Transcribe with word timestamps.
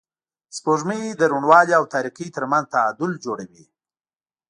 سپوږمۍ 0.57 1.01
د 1.15 1.21
روڼوالي 1.31 1.73
او 1.79 1.83
تاریکۍ 1.93 2.27
تر 2.35 2.43
منځ 2.51 2.65
تعادل 2.73 3.11
جوړوي 3.25 3.65